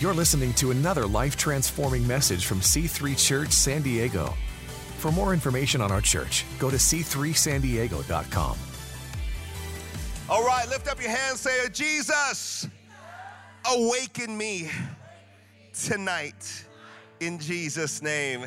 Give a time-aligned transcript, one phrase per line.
[0.00, 4.32] You're listening to another life transforming message from C3 Church San Diego.
[4.98, 8.56] For more information on our church, go to c3sandiego.com.
[10.30, 12.68] All right, lift up your hands, say, Jesus,
[13.68, 14.70] awaken me
[15.72, 16.64] tonight
[17.18, 18.46] in Jesus' name.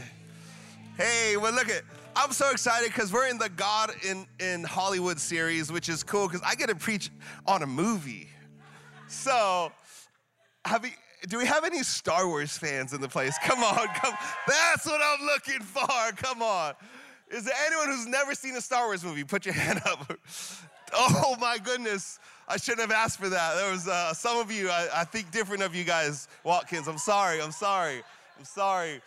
[0.96, 1.82] Hey, well, look at,
[2.16, 6.30] I'm so excited because we're in the God in, in Hollywood series, which is cool
[6.30, 7.10] because I get to preach
[7.46, 8.30] on a movie.
[9.10, 9.74] So,
[10.64, 10.92] have you,
[11.28, 13.38] do we have any Star Wars fans in the place?
[13.44, 14.14] Come on, come.
[14.48, 15.88] That's what I'm looking for.
[16.18, 16.74] Come on.
[17.30, 19.24] Is there anyone who's never seen a Star Wars movie?
[19.24, 20.18] Put your hand up.
[20.94, 22.20] Oh my goodness.
[22.48, 23.56] I shouldn't have asked for that.
[23.56, 26.90] There was uh, some of you, I, I, think different of you guys, Watkins.
[26.90, 28.02] I'm sorry, I'm sorry,
[28.38, 29.02] I'm sorry.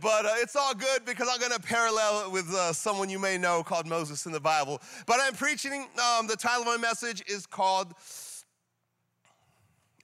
[0.00, 3.18] But uh, it's all good because I'm going to parallel it with uh, someone you
[3.18, 4.80] may know called Moses in the Bible.
[5.04, 7.94] But I'm preaching, um, the title of my message is called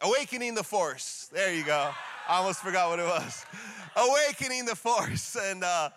[0.02, 1.30] Awakening the Force.
[1.32, 1.90] There you go.
[2.28, 3.46] I almost forgot what it was.
[3.96, 5.36] Awakening the Force.
[5.50, 5.90] And uh,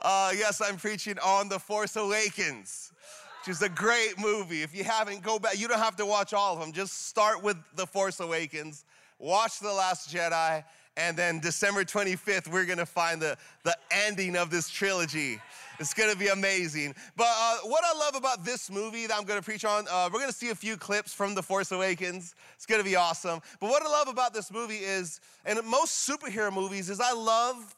[0.00, 2.92] uh, yes, I'm preaching on The Force Awakens,
[3.40, 4.62] which is a great movie.
[4.62, 5.58] If you haven't, go back.
[5.58, 6.72] You don't have to watch all of them.
[6.72, 8.84] Just start with The Force Awakens,
[9.18, 10.62] watch The Last Jedi,
[10.96, 15.40] and then December 25th, we're gonna find the, the ending of this trilogy.
[15.80, 16.94] It's gonna be amazing.
[17.16, 20.18] But uh, what I love about this movie that I'm gonna preach on, uh, we're
[20.18, 22.34] gonna see a few clips from The Force Awakens.
[22.56, 23.40] It's gonna be awesome.
[23.60, 27.76] But what I love about this movie is, and most superhero movies, is I love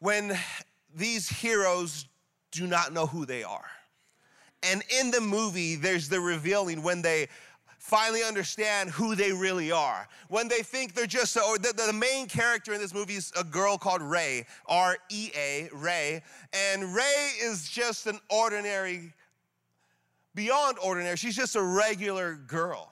[0.00, 0.38] when
[0.94, 2.06] these heroes
[2.50, 3.66] do not know who they are.
[4.62, 7.28] And in the movie, there's the revealing when they
[7.86, 10.08] finally understand who they really are.
[10.28, 13.44] When they think they're just, or the, the main character in this movie is a
[13.44, 16.20] girl called Rey, R E A, Rey.
[16.52, 19.12] And Rey is just an ordinary,
[20.34, 22.90] beyond ordinary, she's just a regular girl.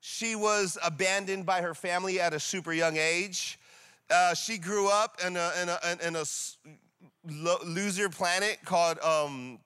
[0.00, 3.58] She was abandoned by her family at a super young age.
[4.10, 9.58] Uh, she grew up in a, in a, in a loser planet called, um,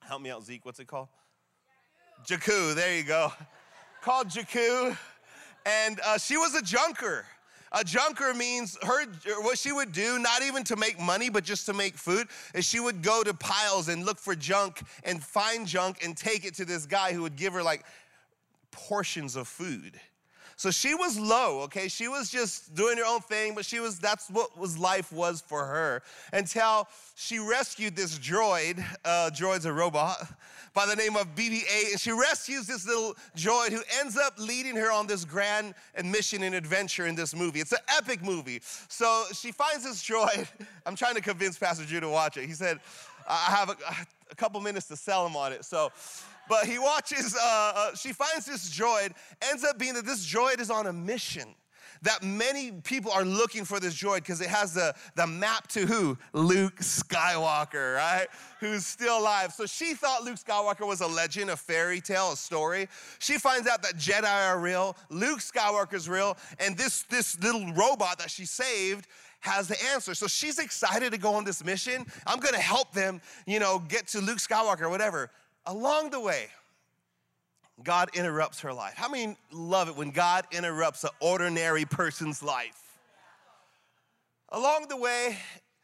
[0.00, 1.08] help me out, Zeke, what's it called?
[2.28, 3.32] Jakku, there you go
[4.04, 4.94] called Jakku,
[5.64, 7.24] and uh, she was a junker.
[7.72, 9.06] A junker means her
[9.40, 12.66] what she would do, not even to make money, but just to make food, is
[12.66, 16.52] she would go to piles and look for junk and find junk and take it
[16.56, 17.82] to this guy who would give her like
[18.70, 19.98] portions of food.
[20.56, 21.88] So she was low, okay?
[21.88, 25.40] She was just doing her own thing, but she was, that's what was life was
[25.40, 28.84] for her until she rescued this droid.
[29.04, 30.16] Uh, droid's a robot
[30.74, 34.34] by the name of BB 8, and she rescues this little droid who ends up
[34.38, 37.60] leading her on this grand mission and adventure in this movie.
[37.60, 38.60] It's an epic movie.
[38.88, 40.48] So she finds this droid.
[40.86, 42.46] I'm trying to convince Pastor Drew to watch it.
[42.46, 42.80] He said,
[43.28, 43.76] I have a,
[44.30, 45.64] a couple minutes to sell him on it.
[45.64, 45.92] So,
[46.48, 49.12] but he watches, uh, uh, she finds this droid,
[49.42, 51.54] ends up being that this droid is on a mission.
[52.02, 55.86] That many people are looking for this droid because it has the, the map to
[55.86, 56.18] who?
[56.34, 58.26] Luke Skywalker, right?
[58.60, 59.52] Who's still alive.
[59.52, 62.88] So she thought Luke Skywalker was a legend, a fairy tale, a story.
[63.20, 68.18] She finds out that Jedi are real, Luke Skywalker's real, and this, this little robot
[68.18, 69.06] that she saved
[69.40, 70.14] has the answer.
[70.14, 72.06] So she's excited to go on this mission.
[72.26, 75.30] I'm gonna help them, you know, get to Luke Skywalker, whatever.
[75.66, 76.48] Along the way,
[77.82, 78.94] God interrupts her life.
[78.94, 82.80] How many love it when God interrupts an ordinary person's life?
[84.50, 85.38] Along the way,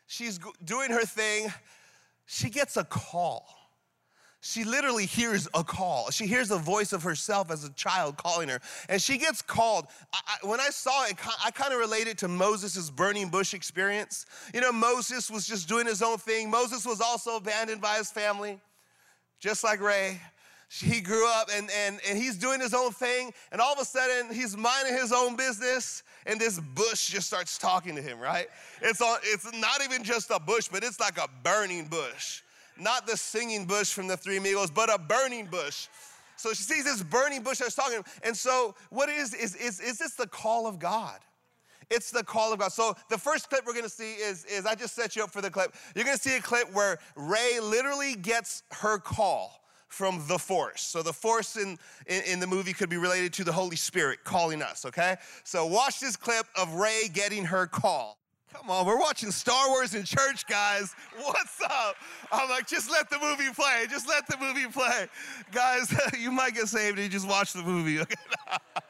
[0.07, 1.53] she's doing her thing.
[2.27, 3.49] She gets a call.
[4.43, 6.11] She literally hears a call.
[6.11, 8.61] She hears the voice of herself as a child calling her.
[8.89, 9.87] And she gets called.
[10.15, 14.25] I, I, when I saw it, I kind of related to Moses' burning bush experience.
[14.55, 16.49] You know, Moses was just doing his own thing.
[16.49, 18.61] Moses was also abandoned by his family
[19.41, 20.21] just like Rey.
[20.73, 23.84] He grew up and, and, and he's doing his own thing, and all of a
[23.84, 28.47] sudden he's minding his own business, and this bush just starts talking to him, right?
[28.81, 32.43] It's, it's not even just a bush, but it's like a burning bush.
[32.78, 35.89] Not the singing bush from the Three Amigos, but a burning bush.
[36.37, 39.98] So she sees this burning bush that's talking, and so what is, is, is, is
[39.98, 41.19] this the call of God?
[41.91, 42.72] It's the call of God.
[42.72, 45.41] So the first clip we're gonna see is, is I just set you up for
[45.41, 45.75] the clip.
[45.95, 50.83] You're gonna see a clip where Rey literally gets her call from the force.
[50.83, 51.77] So the force in,
[52.07, 55.16] in, in, the movie could be related to the Holy Spirit calling us, okay?
[55.42, 58.16] So watch this clip of Rey getting her call.
[58.53, 60.95] Come on, we're watching Star Wars in church, guys.
[61.21, 61.97] What's up?
[62.33, 63.87] I'm like, just let the movie play.
[63.89, 65.07] Just let the movie play.
[65.53, 68.15] Guys, you might get saved if you just watch the movie, okay?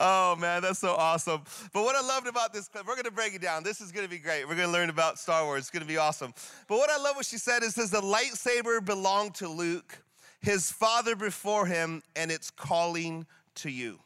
[0.00, 1.42] oh man, that's so awesome.
[1.72, 3.62] But what I loved about this clip, we're gonna break it down.
[3.62, 4.46] This is gonna be great.
[4.46, 5.60] We're gonna learn about Star Wars.
[5.60, 6.34] It's gonna be awesome.
[6.68, 10.02] But what I love what she said is says the lightsaber belonged to Luke,
[10.40, 13.26] his father before him, and it's calling
[13.56, 13.98] to you.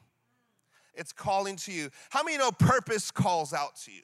[0.94, 1.90] It's calling to you.
[2.10, 4.02] How many know purpose calls out to you?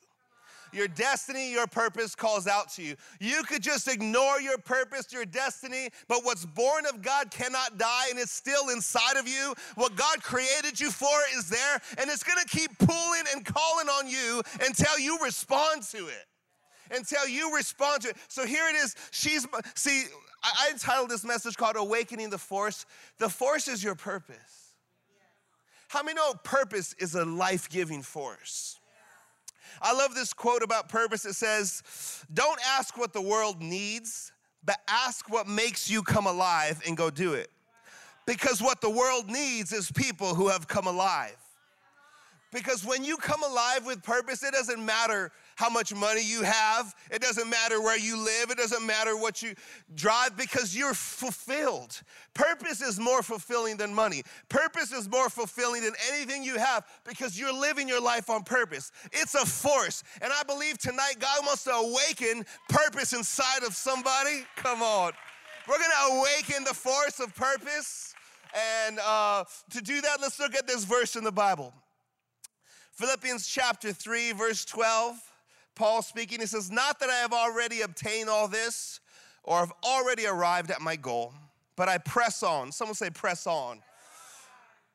[0.72, 2.94] Your destiny, your purpose calls out to you.
[3.19, 8.06] You could just ignore your purpose, your destiny, but what's born of God cannot die
[8.11, 9.55] and it's still inside of you.
[9.75, 14.08] What God created you for is there and it's gonna keep pulling and calling on
[14.08, 16.26] you until you respond to it.
[16.90, 18.17] Until you respond to it.
[18.28, 18.96] So here it is.
[19.12, 20.05] She's, see,
[20.43, 22.87] I, entitled this message called Awakening the Force.
[23.19, 24.61] The force is your purpose.
[25.88, 28.80] How many know purpose is a life giving force?
[29.81, 31.25] I love this quote about purpose.
[31.25, 31.82] It says,
[32.32, 34.32] Don't ask what the world needs,
[34.65, 37.50] but ask what makes you come alive and go do it.
[38.27, 41.37] Because what the world needs is people who have come alive.
[42.52, 46.94] Because when you come alive with purpose, it doesn't matter how much money you have,
[47.11, 49.55] it doesn't matter where you live, it doesn't matter what you
[49.94, 52.00] drive because you're fulfilled.
[52.35, 54.23] Purpose is more fulfilling than money.
[54.49, 58.91] Purpose is more fulfilling than anything you have because you're living your life on purpose.
[59.12, 60.03] It's a force.
[60.20, 64.44] And I believe tonight God wants to awaken purpose inside of somebody.
[64.56, 65.12] Come on.
[65.69, 68.14] We're gonna awaken the force of purpose.
[68.87, 71.73] And uh, to do that, let's look at this verse in the Bible.
[72.92, 75.16] Philippians chapter 3, verse 12,
[75.75, 79.00] Paul speaking, he says, Not that I have already obtained all this
[79.44, 81.32] or have already arrived at my goal,
[81.76, 82.72] but I press on.
[82.72, 83.81] Someone say, press on.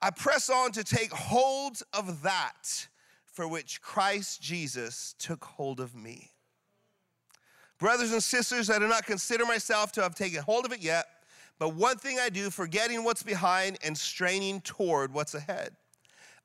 [0.01, 2.88] I press on to take hold of that
[3.25, 6.31] for which Christ Jesus took hold of me.
[7.80, 11.06] Brothers and sisters, I do not consider myself to have taken hold of it yet,
[11.59, 15.75] but one thing I do, forgetting what's behind and straining toward what's ahead.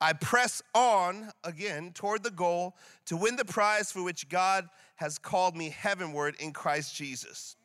[0.00, 2.76] I press on again toward the goal
[3.06, 7.56] to win the prize for which God has called me heavenward in Christ Jesus.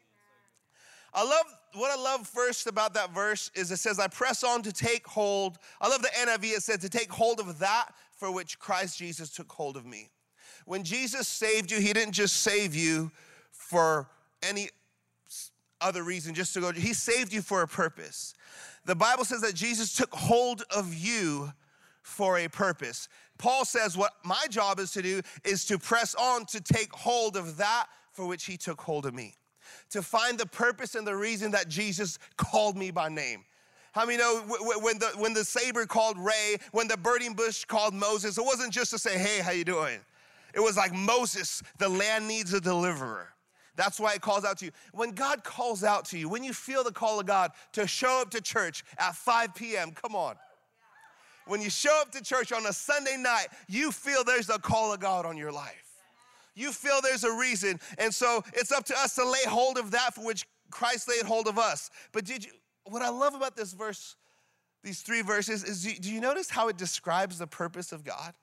[1.14, 1.46] I love
[1.76, 5.08] what I love first about that verse is it says, I press on to take
[5.08, 5.58] hold.
[5.80, 9.30] I love the NIV, it said to take hold of that for which Christ Jesus
[9.30, 10.10] took hold of me.
[10.66, 13.12] When Jesus saved you, he didn't just save you
[13.52, 14.10] for
[14.44, 14.70] any
[15.82, 18.34] other reason, just to go, he saved you for a purpose.
[18.86, 21.52] The Bible says that Jesus took hold of you
[22.06, 23.10] for a purpose.
[23.40, 27.36] Paul says, What my job is to do is to press on to take hold
[27.36, 29.34] of that for which he took hold of me,
[29.90, 33.44] to find the purpose and the reason that Jesus called me by name.
[33.92, 37.94] How many know when the, when the saber called Rey, when the burning bush called
[37.94, 40.00] Moses, it wasn't just to say, hey, how you doing?
[40.54, 43.30] It was like, Moses, the land needs a deliverer.
[43.78, 44.72] That's why it calls out to you.
[44.94, 48.22] When God calls out to you, when you feel the call of God to show
[48.22, 50.36] up to church at 5 p.m., come on
[51.48, 54.94] when you show up to church on a Sunday night, you feel there's a call
[54.94, 55.86] of God on your life.
[56.56, 57.80] You feel there's a reason.
[57.98, 61.26] And so it's up to us to lay hold of that for which Christ laid
[61.26, 61.92] hold of us.
[62.12, 62.52] But did you,
[62.86, 64.16] what I love about this verse,
[64.84, 68.34] these three verses, is do, do you notice how it describes the purpose of God?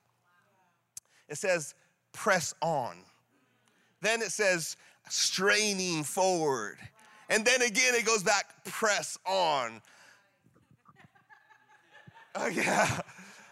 [1.27, 1.73] It says,
[2.11, 2.97] press on.
[4.01, 4.77] Then it says,
[5.09, 6.77] straining forward.
[7.29, 9.81] And then again, it goes back, press on.
[12.35, 12.99] Oh, yeah.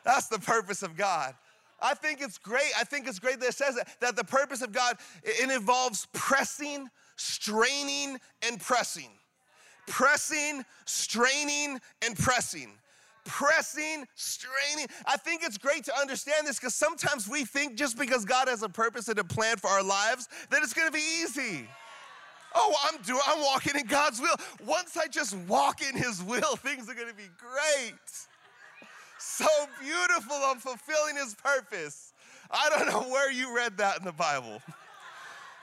[0.04, 1.36] That's the purpose of God.
[1.81, 2.72] I think it's great.
[2.80, 6.07] I think it's great that it says that, that the purpose of God, it involves
[6.13, 9.10] pressing, straining, and pressing.
[9.88, 12.74] Pressing, straining, and pressing.
[13.25, 14.88] Pressing, straining.
[15.07, 18.64] I think it's great to understand this because sometimes we think just because God has
[18.64, 21.68] a purpose and a plan for our lives, that it's gonna be easy.
[22.54, 24.35] Oh, I'm doing, I'm walking in God's will.
[24.66, 28.28] Once I just walk in His will, things are gonna be great
[29.21, 29.47] so
[29.80, 32.13] beautiful on fulfilling his purpose.
[32.49, 34.61] I don't know where you read that in the Bible.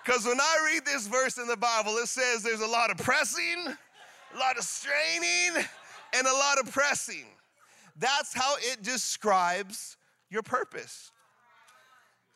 [0.05, 2.97] Because when I read this verse in the Bible, it says there's a lot of
[2.99, 5.67] pressing, a lot of straining,
[6.15, 7.27] and a lot of pressing.
[7.97, 9.97] That's how it describes
[10.31, 11.11] your purpose.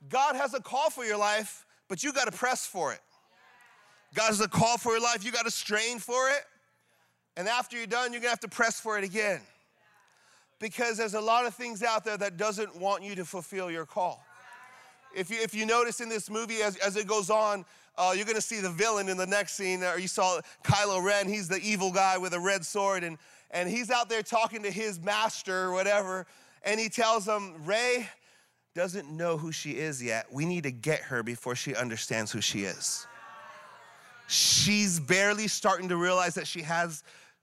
[0.09, 3.01] God has a call for your life, but you got to press for it.
[4.15, 6.43] God has a call for your life, you got to strain for it.
[7.37, 9.41] And after you're done, you're going to have to press for it again
[10.63, 13.85] because there's a lot of things out there that doesn't want you to fulfill your
[13.85, 14.25] call.
[15.15, 17.65] If you, if you notice in this movie, as, as it goes on,
[17.99, 21.29] uh, you're gonna see the villain in the next scene, or you saw Kylo Ren,
[21.29, 23.19] he's the evil guy with a red sword, and,
[23.51, 26.27] and he's out there talking to his master or whatever,
[26.63, 28.09] and he tells him, Rey
[28.75, 30.27] doesn't know who she is yet.
[30.33, 33.07] We need to get her before she understands who she is.
[34.29, 37.03] She's barely starting to realize that she has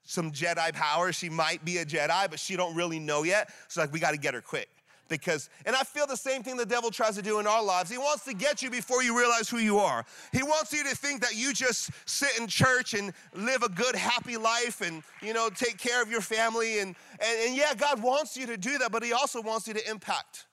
[0.10, 1.12] some Jedi power.
[1.12, 3.54] She might be a Jedi, but she don't really know yet.
[3.68, 4.70] So like, we got to get her quick
[5.08, 7.90] because and i feel the same thing the devil tries to do in our lives
[7.90, 10.96] he wants to get you before you realize who you are he wants you to
[10.96, 15.34] think that you just sit in church and live a good happy life and you
[15.34, 18.78] know take care of your family and and, and yeah god wants you to do
[18.78, 20.46] that but he also wants you to impact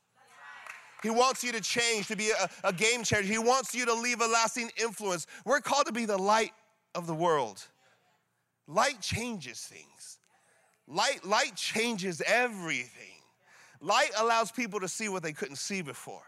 [1.02, 3.30] he wants you to change, to be a, a, game changer.
[3.30, 5.26] He wants you to leave a lasting influence.
[5.44, 6.52] We're called to be the light
[6.94, 7.62] of the world.
[8.66, 10.18] Light changes things.
[10.88, 13.20] Light, light changes everything.
[13.80, 16.22] Light allows people to see what they couldn't see before.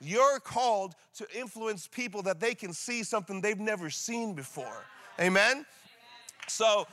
[0.00, 4.84] You're called to influence people that they can see something they've never seen before.
[5.18, 5.64] Amen?
[6.48, 6.86] So,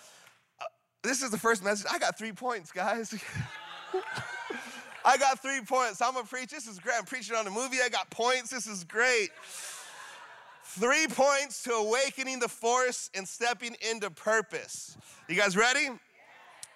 [0.62, 0.64] uh,
[1.02, 1.86] this is the first message.
[1.92, 3.14] I got three points, guys.
[5.06, 6.02] I got three points.
[6.02, 6.50] I'm gonna preach.
[6.50, 6.96] This is great.
[6.98, 7.78] I'm preaching on a movie.
[7.84, 8.50] I got points.
[8.50, 9.30] This is great.
[10.80, 14.98] Three points to awakening the force and stepping into purpose.
[15.30, 15.90] You guys ready?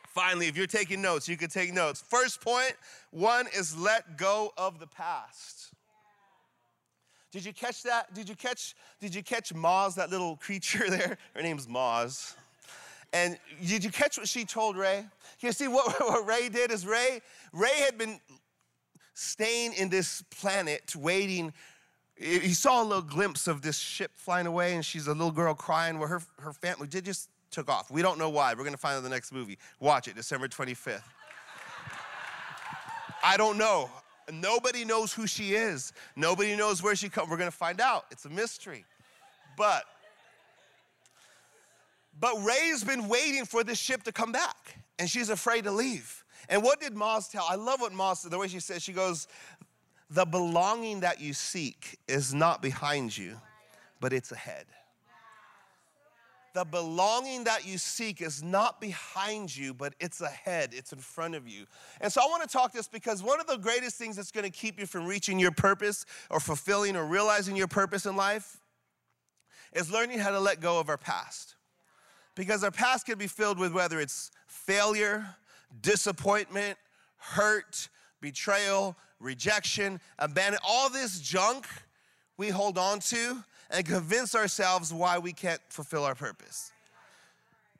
[0.10, 2.04] Finally, if you're taking notes, you can take notes.
[2.08, 2.74] First point
[3.10, 5.74] one is let go of the past.
[7.32, 8.13] Did you catch that?
[8.13, 11.18] Did you catch, did you catch Maz, that little creature there?
[11.34, 12.36] Her name's Maz.
[13.13, 15.06] And did you catch what she told Rey?
[15.39, 17.20] You see, what, what Rey did is Rey,
[17.51, 18.20] Rey had been
[19.16, 21.51] staying in this planet waiting.
[22.20, 25.54] He saw a little glimpse of this ship flying away, and she's a little girl
[25.54, 27.92] crying where her, her family did just took off.
[27.92, 28.54] We don't know why.
[28.56, 29.58] We're gonna find out the next movie.
[29.80, 31.04] Watch it, December 25th.
[33.24, 33.90] I don't know.
[34.32, 35.94] Nobody knows who she is.
[36.16, 37.30] Nobody knows where she comes.
[37.30, 38.06] We're gonna find out.
[38.12, 38.84] It's a mystery.
[39.56, 39.84] But
[42.20, 46.24] but Rey's been waiting for this ship to come back, and she's afraid to leave.
[46.50, 47.46] And what did Maz tell?
[47.48, 49.28] I love what Maz, the way she says, she goes,
[50.10, 53.40] the belonging that you seek is not behind you,
[54.00, 54.66] but it's ahead
[56.58, 61.36] the belonging that you seek is not behind you, but it's ahead, it's in front
[61.36, 61.68] of you.
[62.02, 64.44] And so I want to talk this because one of the greatest things that's going
[64.44, 68.60] to keep you from reaching your purpose or fulfilling or realizing your purpose in life
[69.72, 71.54] is learning how to let go of our past.
[72.34, 75.36] Because our past can be filled with whether it's failure,
[75.82, 76.80] disappointment,
[77.18, 77.88] hurt,
[78.20, 81.66] betrayal, rejection, abandon, all this junk
[82.38, 86.72] we hold on to and convince ourselves why we can't fulfill our purpose.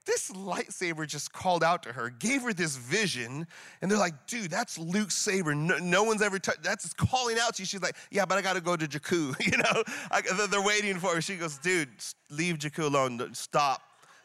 [0.06, 3.46] This lightsaber just called out to her, gave her this vision,
[3.82, 5.54] and they're like, dude, that's Luke's saber.
[5.54, 7.66] No, no one's ever touched That's calling out to you.
[7.66, 9.36] She's like, yeah, but I gotta go to Jakku.
[9.46, 11.22] You know, I, they're waiting for her.
[11.22, 11.90] She goes, dude,
[12.30, 13.34] leave Jakku alone.
[13.34, 13.82] Stop.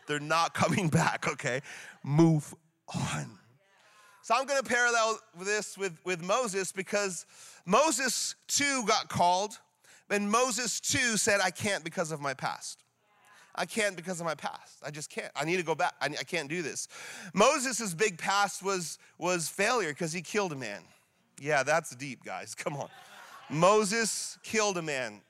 [0.06, 1.60] They're not coming back, okay?
[2.04, 2.54] Move
[2.94, 3.38] on.
[4.22, 7.26] So I'm gonna parallel this with, with Moses because
[7.66, 9.58] Moses too got called
[10.12, 12.84] and Moses too said, I can't because of my past.
[13.54, 14.78] I can't because of my past.
[14.84, 15.30] I just can't.
[15.34, 15.94] I need to go back.
[16.00, 16.88] I, I can't do this.
[17.34, 20.80] Moses' big past was, was failure because he killed a man.
[21.40, 22.54] Yeah, that's deep, guys.
[22.58, 22.88] Come on.
[23.50, 25.20] Moses killed a man.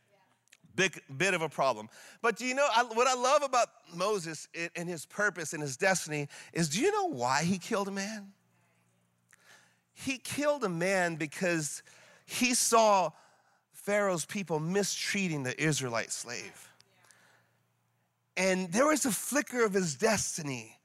[0.75, 1.89] Big bit of a problem.
[2.23, 5.77] But do you know I, what I love about Moses and his purpose and his
[5.77, 8.33] destiny is do you know why he killed a man?
[9.95, 11.83] He killed a man because
[12.25, 13.11] he saw
[13.73, 16.69] Pharaoh's people mistreating the Israelite slave.
[18.37, 20.79] And there was a flicker of his destiny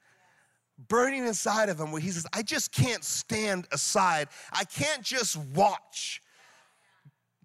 [0.90, 4.28] burning inside of him where he says, I just can't stand aside.
[4.52, 6.22] I can't just watch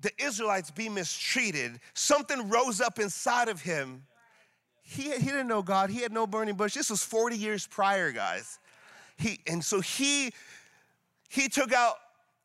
[0.01, 1.81] the Israelites be mistreated.
[1.95, 4.03] Something rose up inside of him.
[4.83, 6.75] He, he didn't know God, he had no burning bush.
[6.75, 8.59] This was 40 years prior, guys.
[9.17, 10.33] He, and so he,
[11.33, 11.97] he took out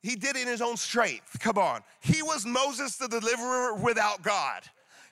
[0.02, 1.38] he did it in his own strength.
[1.40, 1.82] Come on.
[2.00, 4.62] He was Moses the deliverer without God.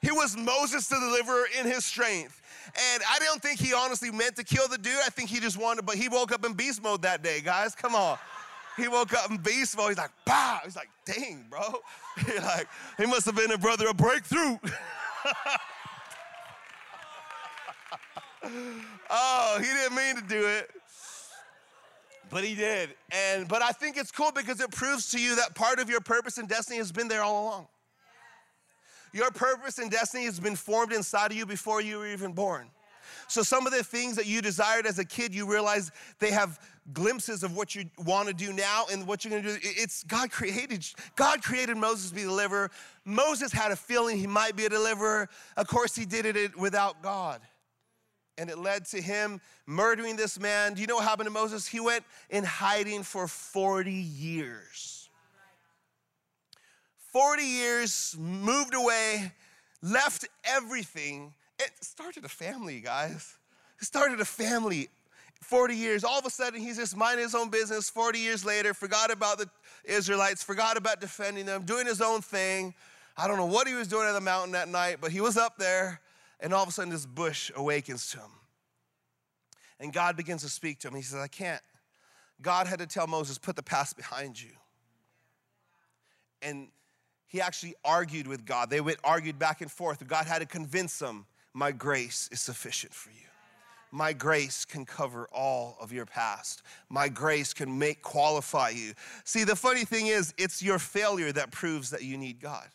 [0.01, 2.41] He was Moses the deliverer in his strength.
[2.93, 4.93] And I don't think he honestly meant to kill the dude.
[5.05, 7.75] I think he just wanted, but he woke up in beast mode that day, guys.
[7.75, 8.17] Come on.
[8.77, 9.89] He woke up in beast mode.
[9.89, 10.59] He's like, bah.
[10.63, 11.61] He's like, dang, bro.
[12.25, 14.57] He like, he must have been a brother of breakthrough.
[19.09, 20.71] oh, he didn't mean to do it.
[22.29, 22.89] But he did.
[23.11, 26.01] And but I think it's cool because it proves to you that part of your
[26.01, 27.67] purpose and destiny has been there all along.
[29.13, 32.69] Your purpose and destiny has been formed inside of you before you were even born.
[33.27, 36.59] So some of the things that you desired as a kid, you realize they have
[36.93, 39.57] glimpses of what you want to do now and what you're going to do.
[39.61, 40.85] It's God created.
[41.15, 42.69] God created Moses to be a deliverer.
[43.05, 45.29] Moses had a feeling he might be a deliverer.
[45.57, 47.41] Of course, he did it without God
[48.37, 50.73] and it led to him murdering this man.
[50.73, 51.67] Do you know what happened to Moses?
[51.67, 55.09] He went in hiding for 40 years.
[57.11, 59.31] 40 years, moved away,
[59.81, 61.33] left everything.
[61.59, 63.35] It started a family, guys.
[63.79, 64.89] It started a family
[65.41, 66.03] 40 years.
[66.03, 67.89] All of a sudden, he's just minding his own business.
[67.89, 69.49] 40 years later, forgot about the
[69.83, 72.73] Israelites, forgot about defending them, doing his own thing.
[73.17, 75.37] I don't know what he was doing at the mountain that night, but he was
[75.37, 76.01] up there,
[76.45, 78.29] and all of a sudden, this bush awakens to him.
[79.79, 80.93] And God begins to speak to him.
[80.93, 81.61] He says, I can't.
[82.39, 84.51] God had to tell Moses, put the past behind you.
[86.43, 86.67] And
[87.25, 88.69] he actually argued with God.
[88.69, 90.05] They went argued back and forth.
[90.05, 91.25] God had to convince him,
[91.55, 93.27] my grace is sufficient for you.
[93.91, 96.61] My grace can cover all of your past.
[96.89, 98.93] My grace can make qualify you.
[99.23, 102.67] See, the funny thing is, it's your failure that proves that you need God.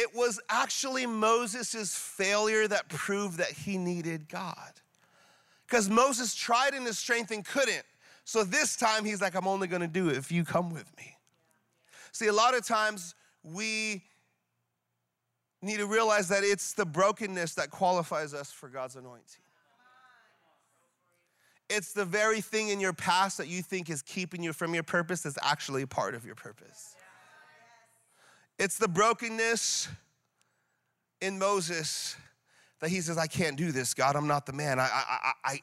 [0.00, 4.72] It was actually Moses' failure that proved that he needed God.
[5.66, 7.84] Because Moses tried in his strength and couldn't.
[8.24, 11.16] So this time he's like, I'm only gonna do it if you come with me.
[12.12, 14.02] See, a lot of times we
[15.60, 19.42] need to realize that it's the brokenness that qualifies us for God's anointing.
[21.68, 24.82] It's the very thing in your past that you think is keeping you from your
[24.82, 26.96] purpose that's actually part of your purpose.
[28.60, 29.88] It's the brokenness
[31.22, 32.14] in Moses
[32.80, 34.16] that he says, I can't do this, God.
[34.16, 34.78] I'm not the man.
[34.78, 35.60] I, I, I,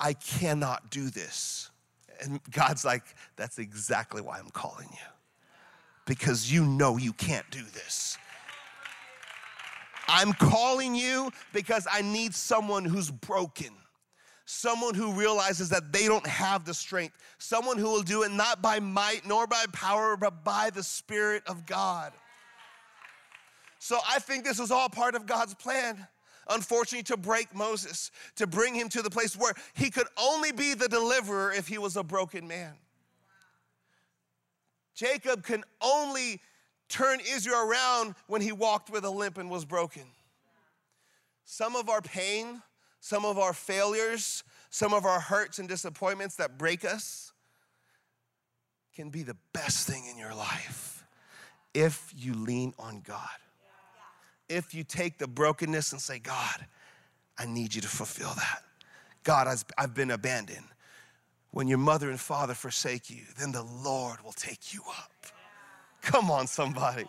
[0.00, 1.70] I cannot do this.
[2.20, 3.04] And God's like,
[3.36, 5.06] that's exactly why I'm calling you.
[6.06, 8.18] Because you know you can't do this.
[10.08, 13.70] I'm calling you because I need someone who's broken.
[14.44, 17.16] Someone who realizes that they don't have the strength.
[17.38, 21.44] Someone who will do it not by might nor by power, but by the Spirit
[21.46, 22.12] of God.
[23.84, 26.06] So I think this was all part of God's plan.
[26.48, 30.72] Unfortunately, to break Moses, to bring him to the place where he could only be
[30.72, 32.72] the deliverer if he was a broken man.
[34.94, 36.40] Jacob can only
[36.88, 40.04] turn Israel around when he walked with a limp and was broken.
[41.44, 42.62] Some of our pain,
[43.00, 47.34] some of our failures, some of our hurts and disappointments that break us
[48.96, 51.04] can be the best thing in your life
[51.74, 53.28] if you lean on God
[54.48, 56.66] if you take the brokenness and say, God,
[57.38, 58.62] I need you to fulfill that.
[59.22, 59.48] God,
[59.78, 60.66] I've been abandoned.
[61.50, 65.12] When your mother and father forsake you, then the Lord will take you up.
[66.02, 67.06] Come on, somebody.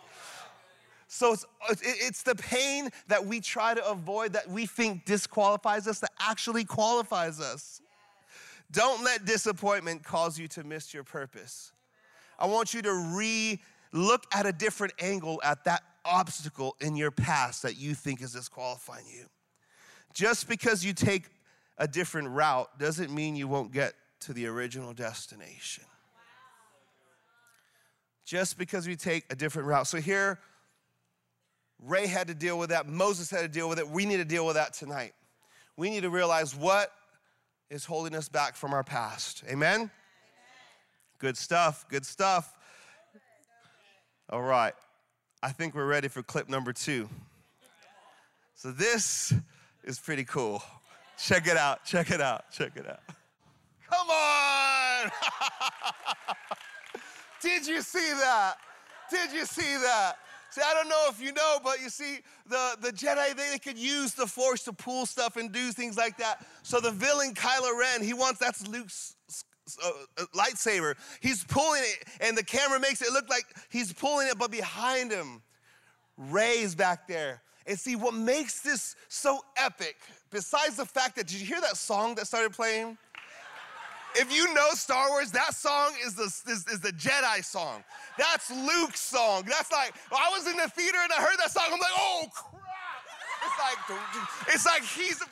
[1.08, 1.44] So it's,
[1.82, 6.64] it's the pain that we try to avoid that we think disqualifies us that actually
[6.64, 7.80] qualifies us.
[8.72, 11.72] Don't let disappointment cause you to miss your purpose.
[12.38, 13.60] I want you to re
[13.92, 18.32] look at a different angle at that obstacle in your past that you think is
[18.32, 19.26] disqualifying you.
[20.14, 21.24] Just because you take
[21.78, 25.84] a different route doesn't mean you won't get to the original destination.
[28.24, 29.86] Just because we take a different route.
[29.86, 30.38] So here,
[31.82, 33.88] Rey had to deal with that, Moses had to deal with it.
[33.88, 35.12] We need to deal with that tonight.
[35.76, 36.90] We need to realize what
[37.68, 39.44] is holding us back from our past.
[39.48, 39.74] Amen?
[39.74, 39.90] Amen.
[41.18, 42.52] Good stuff, good stuff.
[44.30, 44.74] All right.
[45.42, 47.08] I think we're ready for clip number two.
[48.54, 49.34] So this
[49.84, 50.62] is pretty cool.
[51.18, 53.00] Check it out, check it out, check it out.
[53.88, 55.10] Come on!
[57.42, 58.54] Did you see that?
[59.10, 60.14] Did you see that?
[60.50, 63.58] See, I don't know if you know, but you see, the, the Jedi, they, they
[63.58, 66.44] could use the Force to pull stuff and do things like that.
[66.62, 69.16] So the villain, Kylo Ren, he wants, that's Luke's
[69.82, 70.94] uh, uh, lightsaber.
[71.20, 75.10] He's pulling it, and the camera makes it look like he's pulling it, but behind
[75.10, 75.42] him,
[76.16, 77.42] Rey's back there.
[77.66, 79.96] And see, what makes this so epic,
[80.30, 82.96] besides the fact that, did you hear that song that started playing?
[84.14, 87.84] If you know Star Wars, that song is the, is, is, the Jedi song.
[88.16, 89.42] That's Luke's song.
[89.46, 92.26] That's like, I was in the theater and I heard that song, I'm like, oh
[92.32, 92.62] crap.
[93.44, 95.22] It's like, it's like he's,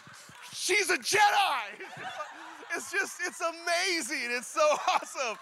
[0.53, 1.21] she's a Jedi.
[2.77, 4.31] It's just, it's amazing.
[4.31, 5.39] It's so awesome.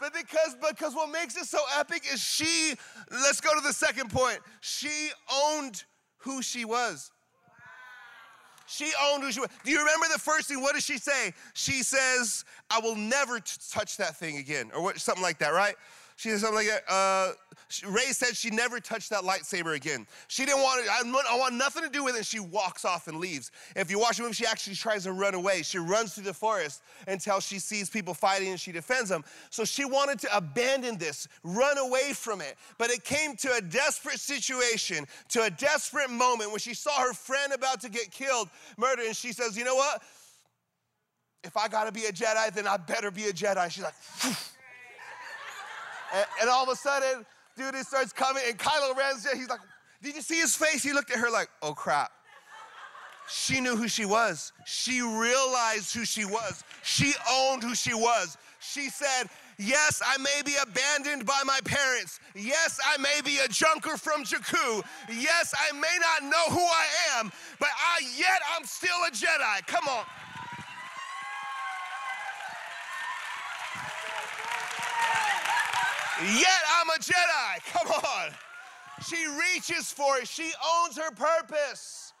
[0.00, 2.74] But because, because what makes it so epic is she,
[3.10, 4.38] let's go to the second point.
[4.60, 5.84] She owned
[6.18, 7.10] who she was.
[8.66, 9.50] She owned who she was.
[9.62, 10.62] Do you remember the first thing?
[10.62, 11.34] What does she say?
[11.52, 13.38] She says, I will never
[13.70, 15.74] touch that thing again, or what, something like that, right?
[16.16, 16.92] She said something like that.
[16.92, 17.32] Uh,
[17.88, 20.06] Rey said she never touched that lightsaber again.
[20.28, 20.90] She didn't want it.
[20.90, 22.18] I want nothing to do with it.
[22.18, 23.50] And she walks off and leaves.
[23.74, 25.62] If you watch the movie, she actually tries to run away.
[25.62, 29.24] She runs through the forest until she sees people fighting and she defends them.
[29.50, 32.56] So she wanted to abandon this, run away from it.
[32.78, 37.12] But it came to a desperate situation, to a desperate moment when she saw her
[37.12, 38.48] friend about to get killed,
[38.78, 40.00] murdered, and she says, You know what?
[41.42, 43.70] If I gotta be a Jedi, then I better be a Jedi.
[43.70, 43.94] She's like,
[46.14, 49.36] and, and all of a sudden, dude, it starts coming, and Kylo Ren's there.
[49.36, 49.60] He's like,
[50.02, 50.82] Did you see his face?
[50.82, 52.10] He looked at her like, Oh crap.
[53.28, 54.52] She knew who she was.
[54.66, 56.62] She realized who she was.
[56.82, 58.36] She owned who she was.
[58.60, 62.20] She said, Yes, I may be abandoned by my parents.
[62.34, 64.82] Yes, I may be a junker from Jakku.
[65.08, 69.66] Yes, I may not know who I am, but I yet I'm still a Jedi.
[69.66, 70.04] Come on.
[76.22, 77.72] Yet I'm a Jedi.
[77.72, 78.30] Come on.
[79.06, 80.28] She reaches for it.
[80.28, 82.12] She owns her purpose.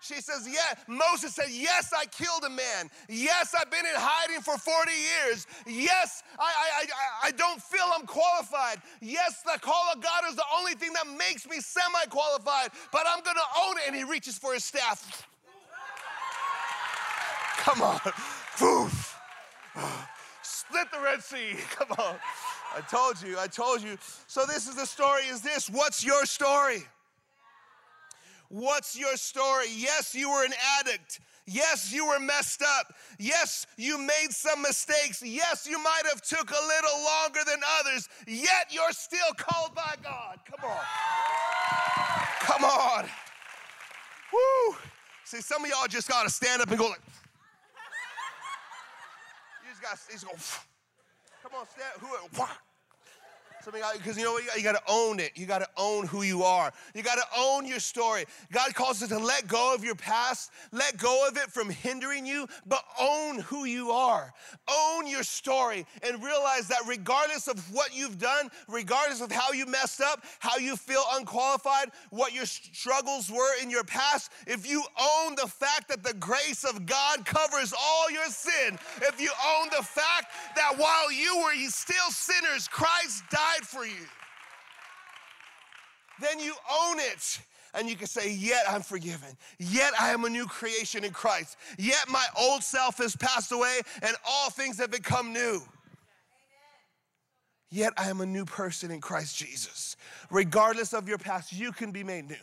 [0.00, 0.74] She says, Yeah.
[0.88, 2.90] Moses said, Yes, I killed a man.
[3.08, 5.46] Yes, I've been in hiding for 40 years.
[5.64, 8.82] Yes, I, I, I, I don't feel I'm qualified.
[9.00, 13.04] Yes, the call of God is the only thing that makes me semi qualified, but
[13.06, 13.84] I'm going to own it.
[13.86, 15.26] And he reaches for his staff.
[17.58, 18.00] Come on.
[18.58, 19.16] Poof.
[20.42, 21.54] Split the Red Sea.
[21.76, 22.16] Come on.
[22.74, 23.98] I told you, I told you.
[24.26, 25.68] So this is the story is this.
[25.68, 26.84] What's your story?
[28.48, 29.66] What's your story?
[29.74, 31.20] Yes, you were an addict.
[31.46, 32.94] Yes, you were messed up.
[33.18, 35.22] Yes, you made some mistakes.
[35.24, 38.08] Yes, you might have took a little longer than others.
[38.26, 40.38] Yet you're still called by God.
[40.44, 40.80] Come on.
[42.40, 43.04] Come on.
[44.32, 44.76] Woo.
[45.24, 47.00] See, some of y'all just got to stand up and go like.
[49.64, 50.32] You just got to go.
[51.52, 52.00] Come on, stand.
[52.00, 52.71] Who?
[53.64, 54.56] Because you know what?
[54.56, 55.32] You got to own it.
[55.34, 56.72] You got to own who you are.
[56.94, 58.24] You got to own your story.
[58.50, 62.26] God calls us to let go of your past, let go of it from hindering
[62.26, 64.32] you, but own who you are.
[64.68, 69.66] Own your story and realize that regardless of what you've done, regardless of how you
[69.66, 74.82] messed up, how you feel unqualified, what your struggles were in your past, if you
[75.00, 79.68] own the fact that the grace of God covers all your sin, if you own
[79.76, 84.06] the fact that while you were still sinners, Christ died died for you.
[86.20, 87.40] Then you own it
[87.74, 89.28] and you can say, Yet I'm forgiven.
[89.58, 91.56] Yet I am a new creation in Christ.
[91.78, 95.60] Yet my old self has passed away and all things have become new.
[97.70, 99.96] Yet I am a new person in Christ Jesus.
[100.30, 102.36] Regardless of your past, you can be made new.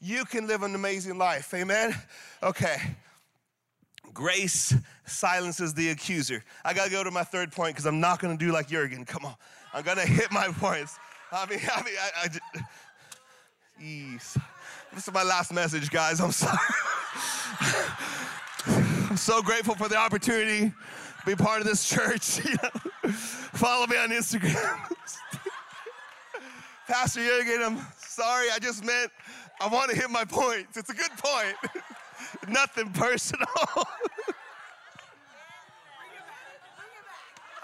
[0.00, 1.52] You can live an amazing life.
[1.52, 1.94] Amen?
[2.42, 2.78] Okay.
[4.14, 6.42] Grace silences the accuser.
[6.64, 9.04] I gotta go to my third point because I'm not gonna do like Jurgen.
[9.04, 9.34] Come on.
[9.72, 10.98] I'm gonna hit my points.
[11.32, 12.40] I mean, I mean, I, I just.
[14.92, 16.20] This is my last message, guys.
[16.20, 16.58] I'm sorry.
[19.10, 22.40] I'm so grateful for the opportunity to be part of this church.
[23.54, 24.78] Follow me on Instagram.
[26.86, 28.50] Pastor Jurgen, I'm sorry.
[28.50, 29.10] I just meant
[29.60, 30.76] I want to hit my points.
[30.76, 31.56] It's a good point.
[32.48, 33.46] Nothing personal.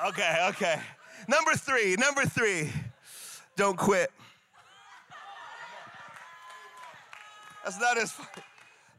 [0.06, 0.80] okay, okay.
[1.28, 2.72] Number three, number three,
[3.56, 4.10] don't quit.
[7.64, 8.14] That's not as.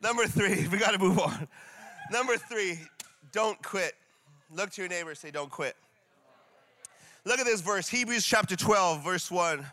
[0.02, 1.48] Number three, we gotta move on.
[2.12, 2.80] Number three,
[3.32, 3.94] don't quit.
[4.54, 5.76] Look to your neighbor say, don't quit.
[7.26, 9.66] Look at this verse, Hebrews chapter 12, verse 1.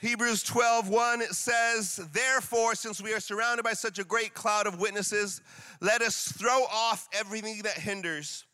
[0.00, 4.66] Hebrews 12, 1, it says, Therefore, since we are surrounded by such a great cloud
[4.66, 5.40] of witnesses,
[5.80, 8.44] let us throw off everything that hinders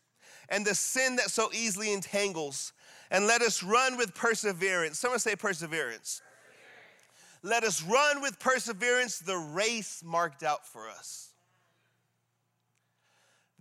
[0.49, 2.73] and the sin that so easily entangles,
[3.11, 4.99] and let us run with perseverance.
[4.99, 6.21] Someone say perseverance.
[6.21, 7.43] perseverance.
[7.43, 11.29] Let us run with perseverance the race marked out for us.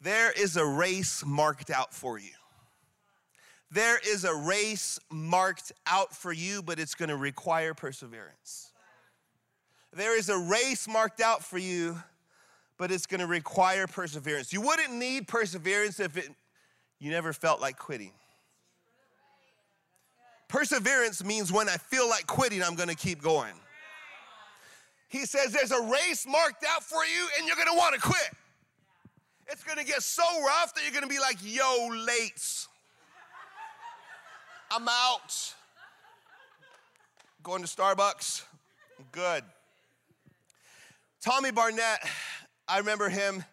[0.00, 2.30] There is a race marked out for you.
[3.70, 8.72] There is a race marked out for you, but it's gonna require perseverance.
[9.94, 12.02] There is a race marked out for you,
[12.76, 14.52] but it's gonna require perseverance.
[14.52, 16.34] You wouldn't need perseverance if it
[17.02, 18.12] you never felt like quitting.
[20.46, 23.54] Perseverance means when I feel like quitting, I'm gonna keep going.
[25.08, 28.30] He says there's a race marked out for you and you're gonna wanna quit.
[29.48, 32.68] It's gonna get so rough that you're gonna be like, yo, late.
[34.70, 35.54] I'm out.
[37.42, 38.44] Going to Starbucks?
[39.10, 39.42] Good.
[41.20, 41.98] Tommy Barnett,
[42.68, 43.44] I remember him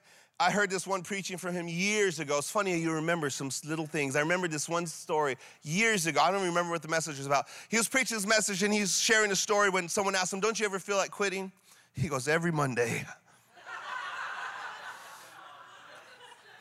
[0.42, 2.38] I heard this one preaching from him years ago.
[2.38, 4.16] It's funny you remember some little things.
[4.16, 6.22] I remember this one story years ago.
[6.22, 7.48] I don't remember what the message was about.
[7.68, 10.58] He was preaching this message and he's sharing a story when someone asked him, Don't
[10.58, 11.52] you ever feel like quitting?
[11.94, 13.04] He goes, Every Monday.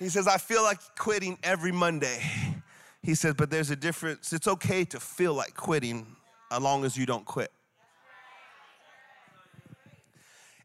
[0.01, 2.21] he says, I feel like quitting every Monday.
[3.01, 4.33] He says, But there's a difference.
[4.33, 6.05] It's okay to feel like quitting
[6.51, 7.53] as long as you don't quit.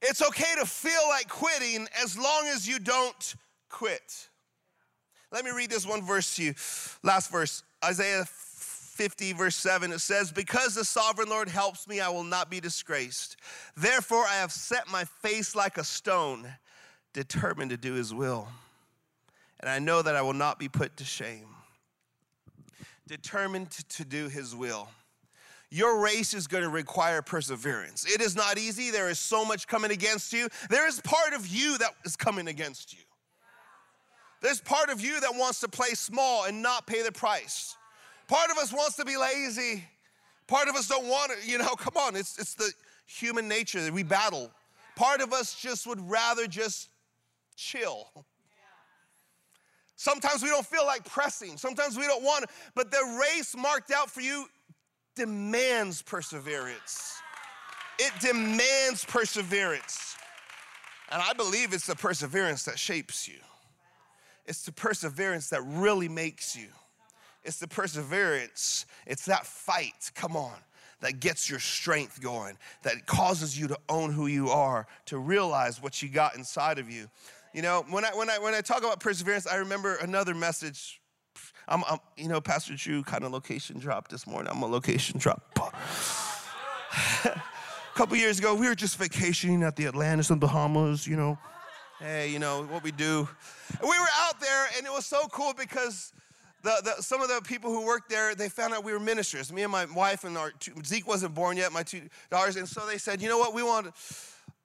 [0.05, 3.35] It's okay to feel like quitting as long as you don't
[3.69, 4.27] quit.
[5.31, 6.53] Let me read this one verse to you.
[7.03, 12.09] Last verse, Isaiah 50, verse 7, it says, Because the sovereign Lord helps me, I
[12.09, 13.37] will not be disgraced.
[13.77, 16.47] Therefore, I have set my face like a stone,
[17.13, 18.49] determined to do his will.
[19.61, 21.47] And I know that I will not be put to shame.
[23.07, 24.89] Determined to do his will.
[25.73, 28.05] Your race is going to require perseverance.
[28.05, 28.91] It is not easy.
[28.91, 30.47] There is so much coming against you.
[30.69, 32.99] There is part of you that is coming against you.
[34.39, 37.75] There's part of you that wants to play small and not pay the price.
[38.27, 39.83] Part of us wants to be lazy.
[40.45, 42.71] Part of us don't want to, you know, come on, it's, it's the
[43.07, 44.51] human nature that we battle.
[44.95, 46.89] Part of us just would rather just
[47.55, 48.09] chill.
[49.95, 51.57] Sometimes we don't feel like pressing.
[51.57, 54.45] Sometimes we don't want to, but the race marked out for you
[55.15, 57.17] demands perseverance.
[57.99, 60.15] It demands perseverance.
[61.11, 63.39] And I believe it's the perseverance that shapes you.
[64.45, 66.67] It's the perseverance that really makes you.
[67.43, 70.55] It's the perseverance, it's that fight, come on,
[71.01, 75.81] that gets your strength going, that causes you to own who you are, to realize
[75.81, 77.09] what you got inside of you.
[77.53, 81.01] You know, when I, when I, when I talk about perseverance, I remember another message.
[81.67, 84.51] I'm, I'm you know, Pastor Drew kind of location drop this morning.
[84.53, 85.59] I'm a location drop.
[87.25, 87.41] a
[87.95, 91.37] couple years ago, we were just vacationing at the Atlantis and Bahamas, you know.
[91.99, 93.27] Hey, you know what we do.
[93.81, 96.11] We were out there, and it was so cool because
[96.63, 99.53] the, the, some of the people who worked there, they found out we were ministers.
[99.53, 102.67] Me and my wife and our two, Zeke wasn't born yet, my two daughters, and
[102.67, 103.87] so they said, you know what, we want,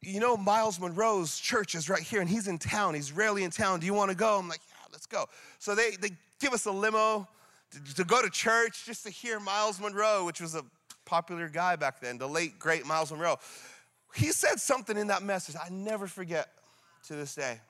[0.01, 2.95] you know, Myles Munroe's church is right here, and he's in town.
[2.95, 3.81] He's rarely in town.
[3.81, 4.39] Do you want to go?
[4.39, 5.27] I'm like, yeah, let's go.
[5.59, 7.29] So they they give us a limo
[7.71, 10.65] to, to go to church just to hear Myles Munroe, which was a
[11.05, 13.37] popular guy back then, the late great Myles Munroe.
[14.15, 16.49] He said something in that message I never forget
[17.07, 17.61] to this day.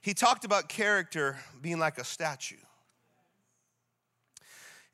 [0.00, 2.56] He talked about character being like a statue.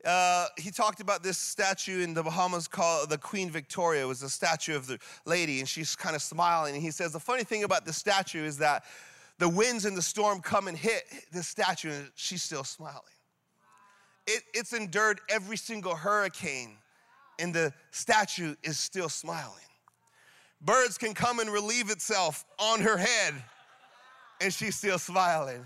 [0.04, 4.04] Uh, he talked about this statue in the Bahamas called the Queen Victoria.
[4.04, 6.74] It was a statue of the lady, and she's kind of smiling.
[6.74, 8.84] And he says, The funny thing about the statue is that
[9.38, 13.02] the winds and the storm come and hit this statue, and she's still smiling.
[14.26, 16.76] It, it's endured every single hurricane,
[17.38, 19.54] and the statue is still smiling.
[20.60, 23.34] Birds can come and relieve itself on her head,
[24.40, 25.64] and she's still smiling.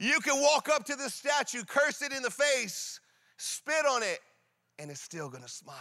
[0.00, 2.98] You can walk up to the statue, curse it in the face,
[3.36, 4.18] spit on it,
[4.80, 5.76] and it's still gonna smile.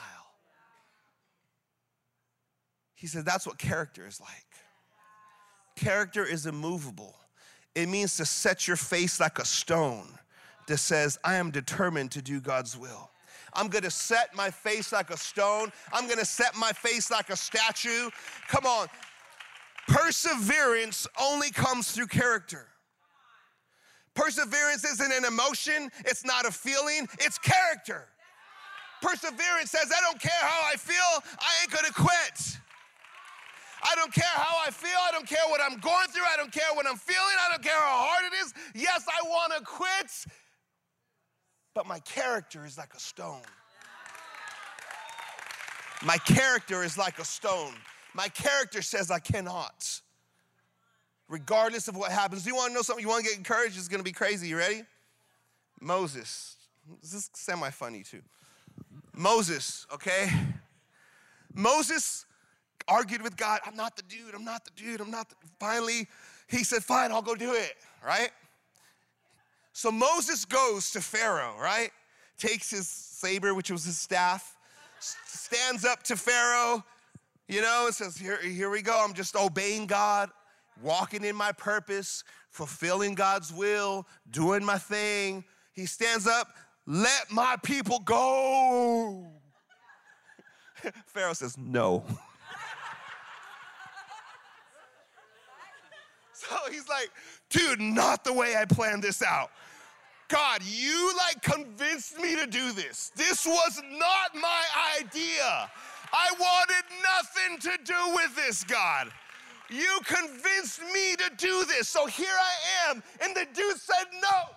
[2.93, 4.29] He said that's what character is like.
[5.81, 7.15] Character is immovable.
[7.73, 10.07] It means to set your face like a stone
[10.67, 13.09] that says, I am determined to do God's will.
[13.53, 15.71] I'm gonna set my face like a stone.
[15.91, 18.11] I'm gonna set my face like a statue.
[18.47, 18.89] Come on.
[19.87, 22.67] Perseverance only comes through character.
[24.13, 28.05] Perseverance isn't an emotion, it's not a feeling, it's character.
[29.01, 32.20] Perseverance says, I don't care how I feel, I ain't gonna quit.
[34.01, 34.97] Don't care how I feel.
[35.07, 36.23] I don't care what I'm going through.
[36.23, 37.35] I don't care what I'm feeling.
[37.45, 38.51] I don't care how hard it is.
[38.73, 40.25] Yes, I want to quit,
[41.75, 43.43] but my character is like a stone.
[46.03, 47.73] My character is like a stone.
[48.15, 50.01] My character says I cannot
[51.29, 52.43] regardless of what happens.
[52.43, 53.03] Do you want to know something?
[53.03, 53.77] You want to get encouraged?
[53.77, 54.47] It's going to be crazy.
[54.47, 54.81] You ready?
[55.79, 56.57] Moses.
[57.01, 58.21] This is semi funny too.
[59.13, 60.27] Moses, okay?
[61.53, 62.25] Moses
[62.87, 63.59] argued with God.
[63.65, 64.33] I'm not the dude.
[64.33, 65.01] I'm not the dude.
[65.01, 65.35] I'm not the.
[65.59, 66.07] Finally,
[66.47, 68.31] he said, Fine, I'll go do it, right?
[69.73, 71.91] So Moses goes to Pharaoh, right?
[72.37, 74.55] Takes his saber, which was his staff,
[74.99, 76.83] stands up to Pharaoh,
[77.47, 79.03] you know, and says, Here, here we go.
[79.03, 80.29] I'm just obeying God
[80.81, 85.43] walking in my purpose, fulfilling God's will, doing my thing.
[85.73, 86.47] He stands up,
[86.85, 89.27] let my people go.
[91.05, 92.03] Pharaoh says, no.
[96.49, 97.09] so he's like,
[97.49, 99.51] dude, not the way I planned this out.
[100.27, 103.11] God, you like convinced me to do this.
[103.15, 104.63] This was not my
[104.97, 105.69] idea.
[106.13, 109.11] I wanted nothing to do with this, God.
[109.69, 111.87] You convinced me to do this.
[111.89, 113.03] So here I am.
[113.21, 114.55] And the dude said no.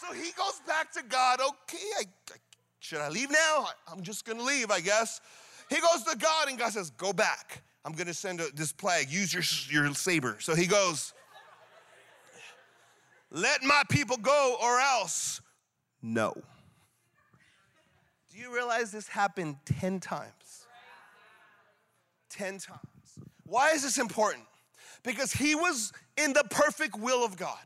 [0.00, 1.40] So he goes back to God.
[1.40, 2.36] Okay, I, I,
[2.78, 3.66] should I leave now?
[3.88, 5.20] I, am just going to leave, I guess.
[5.68, 7.62] He goes to God, and God says, Go back.
[7.84, 9.10] I'm going to send a, this plague.
[9.10, 10.36] Use your, your saber.
[10.40, 11.14] So he goes,
[13.30, 15.40] Let my people go, or else,
[16.02, 16.34] no.
[18.32, 20.66] Do you realize this happened 10 times?
[22.30, 22.80] 10 times.
[23.44, 24.44] Why is this important?
[25.02, 27.58] Because he was in the perfect will of God,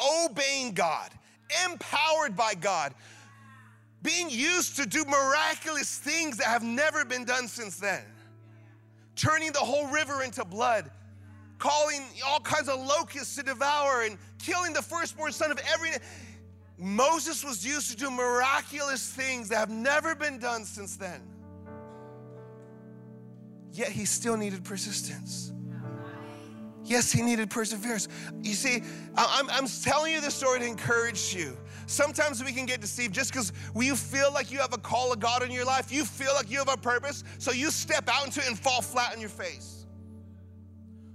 [0.00, 1.10] obeying God,
[1.64, 2.94] empowered by God,
[4.02, 8.02] being used to do miraculous things that have never been done since then,
[9.16, 10.90] turning the whole river into blood,
[11.58, 15.90] calling all kinds of locusts to devour, and killing the firstborn son of every.
[16.78, 21.22] Moses was used to do miraculous things that have never been done since then.
[23.72, 25.52] Yet he still needed persistence.
[26.86, 28.06] Yes, he needed perseverance.
[28.42, 28.82] You see,
[29.16, 31.56] I'm, I'm telling you this story to encourage you.
[31.86, 35.18] Sometimes we can get deceived just because you feel like you have a call of
[35.18, 38.24] God in your life, you feel like you have a purpose, so you step out
[38.24, 39.86] into it and fall flat on your face.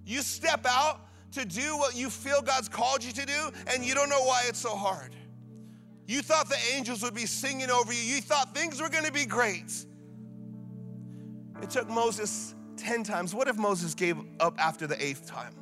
[0.06, 3.96] You step out to do what you feel God's called you to do, and you
[3.96, 5.16] don't know why it's so hard.
[6.06, 9.26] You thought the angels would be singing over you, you thought things were gonna be
[9.26, 9.86] great.
[11.62, 13.34] It took Moses 10 times.
[13.34, 15.54] What if Moses gave up after the eighth time?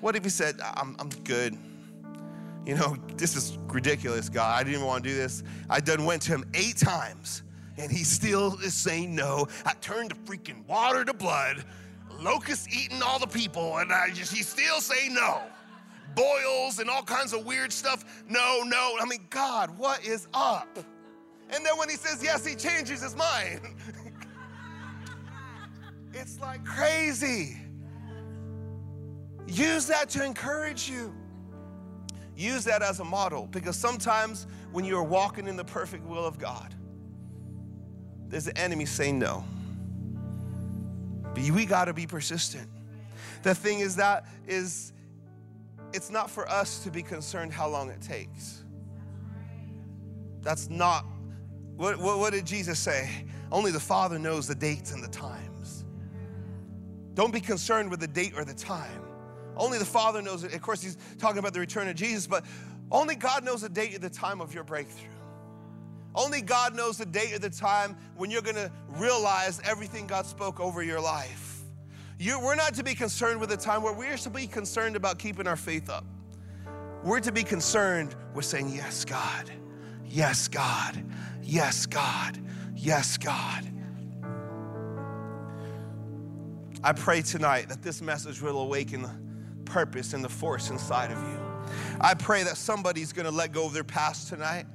[0.00, 1.56] What if he said, I'm, I'm good?
[2.66, 4.54] You know, this is ridiculous, God.
[4.54, 5.42] I didn't even want to do this.
[5.68, 7.42] I done went to him eight times
[7.78, 9.46] and he still is saying no.
[9.64, 11.64] I turned the freaking water to blood,
[12.20, 15.40] locusts eating all the people, and I just, he's still saying no.
[16.14, 18.22] Boils and all kinds of weird stuff.
[18.28, 18.96] No, no.
[19.00, 20.68] I mean, God, what is up?
[21.50, 23.60] And then when he says yes, he changes his mind.
[26.12, 27.59] it's like crazy.
[29.50, 31.12] Use that to encourage you.
[32.36, 36.24] Use that as a model because sometimes when you are walking in the perfect will
[36.24, 36.74] of God,
[38.28, 39.44] there's an enemy saying no.
[41.34, 42.68] But we got to be persistent.
[43.42, 44.92] The thing is that is
[45.92, 48.62] it's not for us to be concerned how long it takes.
[50.42, 51.04] That's not
[51.76, 53.10] what, what, what did Jesus say?
[53.50, 55.84] Only the Father knows the dates and the times.
[57.14, 59.09] Don't be concerned with the date or the time.
[59.56, 60.54] Only the Father knows it.
[60.54, 62.44] Of course, he's talking about the return of Jesus, but
[62.90, 65.08] only God knows the date and the time of your breakthrough.
[66.14, 70.58] Only God knows the date and the time when you're gonna realize everything God spoke
[70.58, 71.60] over your life.
[72.18, 75.18] You, we're not to be concerned with the time where we're to be concerned about
[75.18, 76.04] keeping our faith up.
[77.02, 79.50] We're to be concerned with saying, Yes, God.
[80.06, 81.02] Yes, God.
[81.42, 82.38] Yes, God.
[82.74, 83.66] Yes, God.
[86.82, 89.02] I pray tonight that this message will awaken
[89.70, 91.40] purpose and the force inside of you.
[92.00, 94.66] I pray that somebody's gonna let go of their past tonight.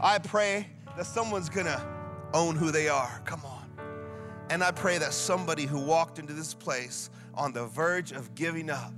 [0.00, 1.82] I pray that someone's gonna
[2.34, 3.22] own who they are.
[3.24, 3.62] Come on.
[4.50, 8.68] And I pray that somebody who walked into this place on the verge of giving
[8.68, 8.92] up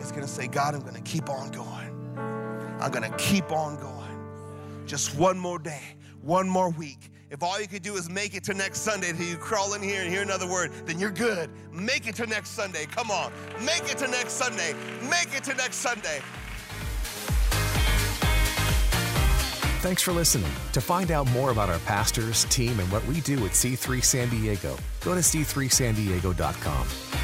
[0.00, 2.78] is gonna say, God, I'm gonna keep on going.
[2.80, 4.86] I'm gonna keep on going.
[4.86, 5.82] Just one more day,
[6.22, 9.26] one more week, if all you could do is make it to next Sunday till
[9.26, 11.50] you crawl in here and hear another word, then you're good.
[11.72, 12.86] Make it to next Sunday.
[12.86, 13.32] Come on.
[13.64, 14.74] Make it to next Sunday.
[15.02, 16.20] Make it to next Sunday.
[19.80, 20.50] Thanks for listening.
[20.72, 24.28] To find out more about our pastors, team, and what we do at C3 San
[24.28, 27.19] Diego, go to c3sandiego.com.